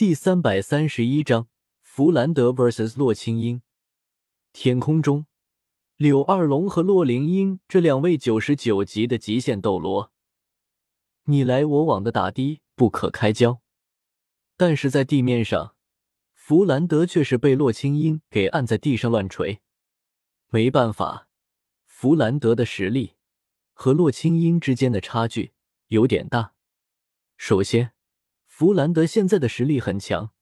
[0.00, 1.46] 第三百三十一章
[1.82, 3.60] 弗兰德 vs 洛清音。
[4.50, 5.26] 天空中，
[5.96, 10.10] 柳二龙和洛灵英这两位九十九级的极限斗罗，
[11.24, 13.60] 你来我往的打的不可开交。
[14.56, 15.76] 但是在地面上，
[16.32, 19.60] 弗兰德却是被洛清音给按在地上乱锤。
[20.48, 21.28] 没办法，
[21.84, 23.16] 弗兰德的实力
[23.74, 25.52] 和洛清音之间的差距
[25.88, 26.54] 有点大。
[27.36, 27.92] 首先，
[28.60, 30.34] 弗兰德现在的实力很强，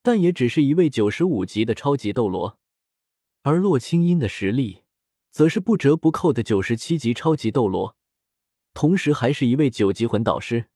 [0.00, 2.60] 但也只是一位九十五级的超级斗罗，
[3.42, 4.84] 而洛清音的实力
[5.32, 7.96] 则是不折不扣的九十七级超级斗罗，
[8.72, 10.66] 同时还是一位九级魂导师。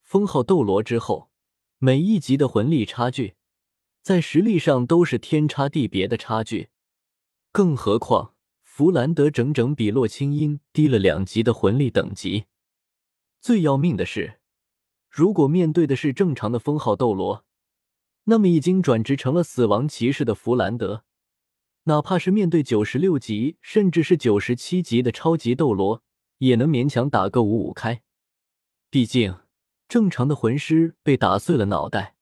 [0.00, 1.28] 封号斗罗之后，
[1.76, 3.34] 每一级的魂力差距，
[4.00, 6.70] 在实力上都是天差地别的差距。
[7.52, 12.46] 更何况，弗兰德整整比洛清音低了两级的魂力等级。
[13.38, 14.40] 最要命的是。
[15.16, 17.46] 如果面对的是正常的封号斗罗，
[18.24, 21.04] 那么已经转职成了死亡骑士的弗兰德，
[21.84, 26.02] 哪怕是面对九十六级甚至是九十七级的超级斗罗，
[26.36, 28.02] 也能勉强打个五五开。
[28.90, 29.38] 毕竟，
[29.88, 32.16] 正常的魂师被打碎了脑袋，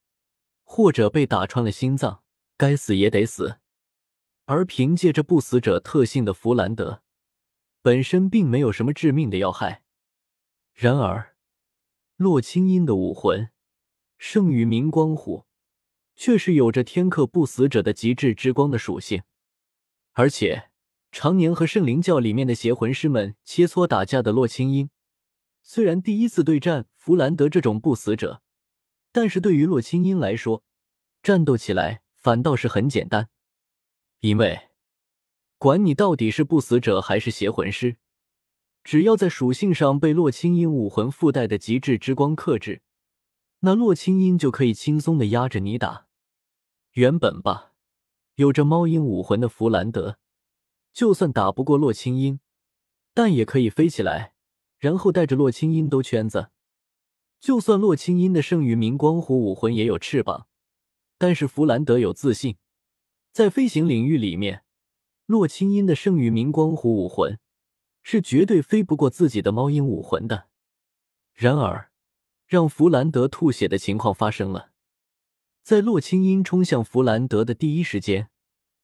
[0.62, 2.22] 或者被打穿了心脏，
[2.56, 3.58] 该死也得死。
[4.44, 7.02] 而凭借着不死者特性的弗兰德，
[7.82, 9.82] 本身并没有什么致命的要害。
[10.72, 11.33] 然而，
[12.16, 13.50] 洛清音的武魂
[14.18, 15.46] 圣域明光虎，
[16.14, 19.24] 却是有着天克不死者的极致之光的属性，
[20.12, 20.70] 而且
[21.10, 24.90] 常年和圣灵教里面的邪魂师们切磋打架的洛清音，
[25.60, 28.42] 虽然第一次对战弗兰德这种不死者，
[29.10, 30.62] 但是对于洛清音来说，
[31.20, 33.28] 战斗起来反倒是很简单，
[34.20, 34.68] 因为
[35.58, 37.96] 管你到底是不死者还是邪魂师。
[38.84, 42.82] 只要在属性上被洛清音武魂附带的极致之光克制，
[43.60, 46.06] 那洛清音就可以轻松的压着你打。
[46.92, 47.72] 原本吧，
[48.34, 50.18] 有着猫鹰武魂的弗兰德，
[50.92, 52.40] 就算打不过洛清音，
[53.14, 54.34] 但也可以飞起来，
[54.78, 56.50] 然后带着洛清音兜圈子。
[57.40, 60.46] 就算洛清音的圣域明光虎武魂也有翅膀，
[61.16, 62.56] 但是弗兰德有自信，
[63.32, 64.62] 在飞行领域里面，
[65.24, 67.38] 洛清音的圣域明光虎武魂。
[68.04, 70.46] 是绝对飞不过自己的猫鹰武魂的。
[71.32, 71.90] 然而，
[72.46, 74.70] 让弗兰德吐血的情况发生了。
[75.62, 78.28] 在洛清音冲向弗兰德的第一时间，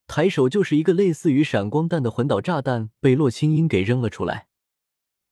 [0.06, 4.48] 抬手就是一个类似于闪光弹的魂导炸弹被洛清音给扔了出来。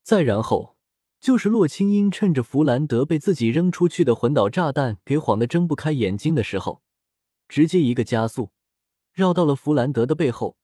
[0.02, 0.76] 再然后，
[1.18, 6.82] 就是洛清音趁着弗兰德被自己扔出去的魂导炸弹给晃得睁不开眼睛的时候，
[7.48, 8.52] 直接一个加速，
[9.14, 10.58] 绕到了弗兰德的背后。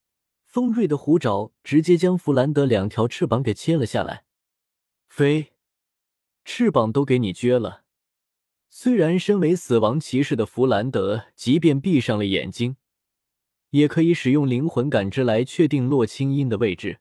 [0.54, 4.22] 锋锐的虎爪直接将弗兰德两条翅膀给切了下来，
[5.08, 5.48] 飞，
[6.44, 7.82] 翅膀都给你撅了。
[8.68, 12.76] 虽然身为死亡骑士的弗兰德，即便闭上了眼睛，
[13.70, 17.00] 也可以使用灵魂感知来确定洛清音的位置，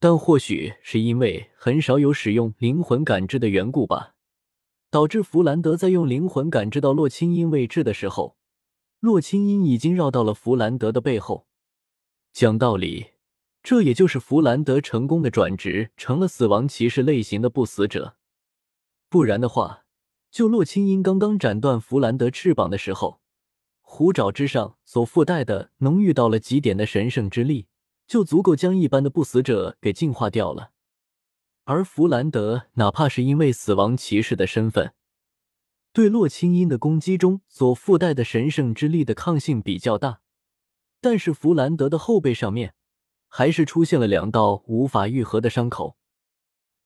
[0.00, 4.16] 但或许是因为很少有使用灵魂感知的缘故吧，
[4.90, 8.36] 导致弗兰德在用灵魂感知到洛清音位置的时候，
[8.98, 11.46] 洛清音已经绕到了弗兰德的背后。
[12.32, 13.08] 讲道理，
[13.62, 18.16] 这也就是弗兰德成功的转职成了死亡骑士类型的不死者。
[19.08, 19.84] 不然的话，
[20.30, 23.20] 就洛清音刚刚斩断弗兰德翅膀的时候，
[23.80, 27.66] 虎爪之上所附带的浓郁到了极点的神圣之力，
[28.06, 30.72] 就足够将一般的不死者给净化掉了。
[31.64, 34.94] 而弗兰德哪怕是因为死亡骑士的身份，
[35.92, 40.20] 对洛清音的攻击中所附带的神圣之力的抗性比较大。
[41.00, 42.74] 但是弗兰德的后背上面
[43.28, 45.96] 还是出现了两道无法愈合的伤口，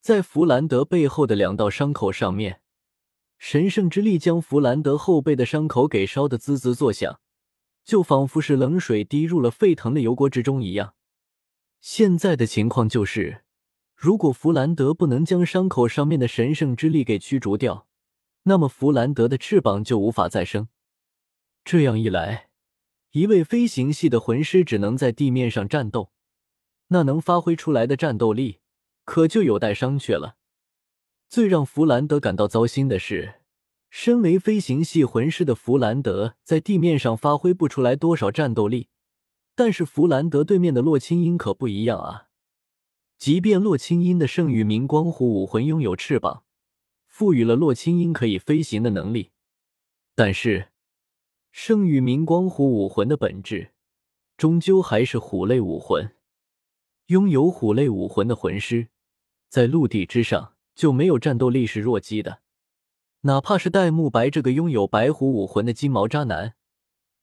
[0.01, 2.61] 在弗兰德背后的两道伤口上面，
[3.39, 7.21] 神圣之力将弗兰德后背的伤口给烧得滋滋作响，
[7.85, 10.95] 就仿佛是冷水滴入了沸腾的油锅之中一样。
[11.81, 13.43] 现在的情况就是，
[13.97, 17.87] 如果弗兰德不能将伤口上面的神圣之力给驱逐掉，
[18.43, 20.69] 那么弗兰德的翅膀就无法再生。
[21.65, 22.52] 这样一来。
[23.13, 26.13] 一位飞行系的魂师只能在地面上战斗，
[26.89, 28.61] 那能发挥出来的战斗力
[29.05, 30.37] 可就有待商榷了。
[31.29, 33.43] 最让弗兰德感到糟心的是，
[33.91, 38.89] 身为飞行系魂师的弗兰德在地面上发挥不出来多少战斗力，
[39.55, 42.29] 但是弗兰德对面的洛清音可不一样啊！
[43.19, 46.45] 即便洛清音的圣域明光虎武魂拥有翅膀，
[47.07, 49.33] 赋予了洛清音可以飞行的能力，
[50.15, 50.72] 但是。
[51.53, 53.73] 圣域明光虎武魂的本质，
[54.39, 56.17] 终究还是虎类武魂。
[57.07, 58.89] 拥有虎类武魂的魂师，
[59.51, 62.41] 在陆地之上就没有战斗力是弱鸡的。
[63.21, 66.55] 哪怕是戴沐白这个拥有白虎武魂的金毛渣男，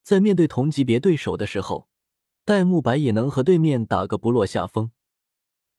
[0.03, 1.89] 在面对同级别对手的时候，
[2.45, 4.91] 戴沐白也能和对面打个不落下风。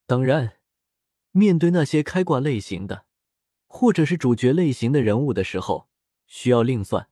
[0.06, 0.55] 当然，
[1.31, 3.06] 面对那些开挂类型的，
[3.69, 5.88] 或者是主角类型的人物的时候，
[6.26, 7.06] 需要另算。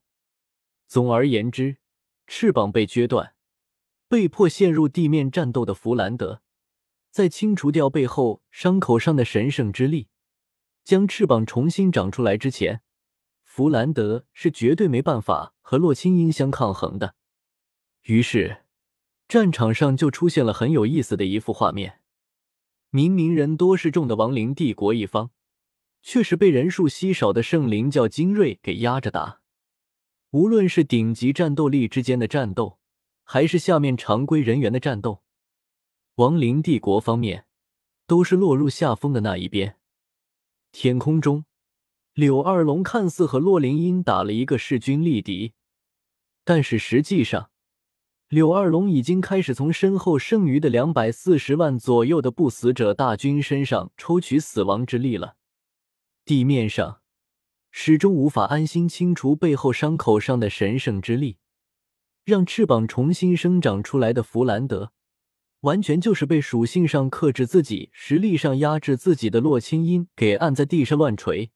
[0.89, 1.77] 总而言之，
[2.25, 3.35] 翅膀被撅断，
[4.07, 6.41] 被迫陷入地面战斗的弗兰德，
[7.11, 10.07] 在清除掉背后伤口上的神圣之力，
[10.83, 12.81] 将翅膀重新长出来之前，
[13.43, 17.13] 弗兰德是绝对没办法和洛清音相抗衡的。
[18.05, 18.63] 于是，
[19.27, 21.99] 战场上就出现了很有意思的一幅画面。
[22.89, 25.29] 明明人多势众的亡灵帝国一方，
[26.01, 29.38] 却是被人数稀少的圣灵教精锐给压着打。
[30.31, 32.77] 无论是顶级战斗力之间的战斗，
[33.23, 35.23] 还是下面常规人员的战斗，
[36.15, 37.45] 亡灵帝国方面
[38.05, 39.77] 都是落入下风的那一边。
[40.71, 41.45] 天空中，
[42.13, 45.53] 柳二龙看似和洛灵音打了一个势均力敌，
[46.43, 47.49] 但是实际上。
[48.27, 55.35] 柳二龙已经开始从身后剩余的两百四十万左右的不死者大军身上抽取死亡之力了。
[56.25, 57.01] 地面上
[57.71, 61.37] 始终无法安心清除背后伤口上的神圣之力，
[62.25, 64.91] 让翅膀重新生长出来的弗兰德，
[65.61, 71.51] 完全就是被属性上克制自己、实力上压制自己的洛清音给按在地上乱锤，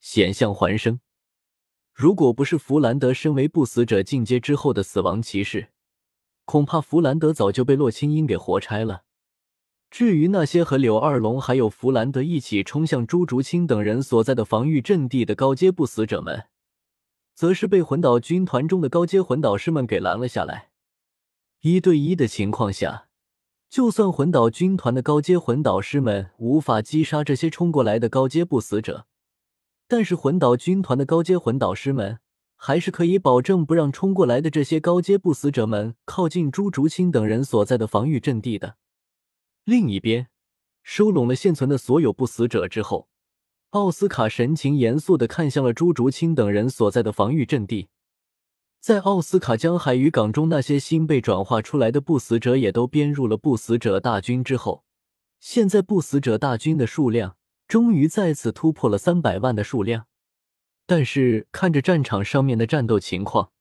[0.00, 1.00] 险象环生。
[1.92, 5.68] 如果不是弗兰德身为不死者进阶之后的死亡骑士，
[6.46, 9.02] 恐怕弗兰德早就被洛清音给活拆了。
[9.90, 16.44] 至于那些和柳二龙还有弗兰德一起冲向朱竹清等人所在的防御阵地的高阶不死者们，
[17.34, 20.70] 则是被魂岛军团中的高阶魂导师们给拦了下来。
[21.60, 23.08] 一对一的情况下，
[23.68, 29.06] 就算魂岛军团的高阶魂导师们无法击杀这些冲过来的高阶不死者，
[29.88, 32.18] 但是魂岛军团的高阶魂导师们。
[32.62, 38.76] 还是可以保证不让冲过来的这些高阶不死者们靠近朱竹清等人所在的防御阵地的。
[39.64, 40.28] 另一边，
[40.82, 43.08] 收拢了现存的所有不死者之后，
[43.70, 47.88] 奥斯卡神情严肃的看向了朱竹清等人所在的防御阵地。
[48.80, 54.84] 在奥斯卡将海与港中那些新被转化出来的不死者也都编入了不死者大军之后，
[55.38, 57.36] 现在不死者大军的数量
[57.68, 60.06] 终于再次突破了三百万的数量。
[60.86, 63.52] 但是看着战场上面的战斗情况，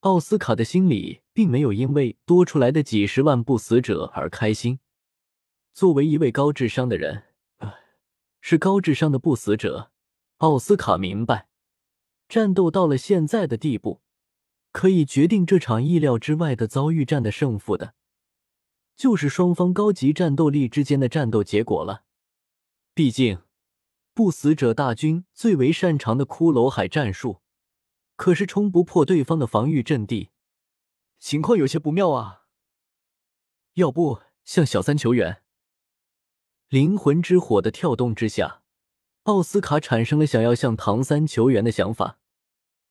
[0.00, 4.80] 奥斯卡的心里并没有因为多出来的几十万不死者而开心。
[5.78, 7.22] 作为一位高智商的人，
[8.40, 9.92] 是高智商的不死者，
[10.38, 11.46] 奥斯卡明白，
[12.28, 14.00] 战斗到了现在的地步，
[14.72, 17.94] 可以决定这场意料之外的遭遇战的胜负的，
[18.96, 22.02] 就是双方高级战斗力之间的战斗结果了。
[22.92, 23.42] 毕竟。
[24.12, 27.40] 不死者大军最为擅长的骷髅海战术，
[28.16, 30.30] 可是冲不破对方的防御阵地，
[31.20, 32.46] 情况有些不妙啊！
[33.74, 35.44] 要不向小三求援？
[36.68, 38.60] 灵魂之火的跳动之下，
[39.22, 42.17] 奥斯卡产生了想要向唐三求援的想法。